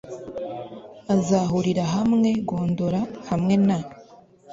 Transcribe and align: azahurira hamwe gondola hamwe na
azahurira 1.15 1.83
hamwe 1.95 2.29
gondola 2.49 3.01
hamwe 3.29 3.55
na 3.67 3.77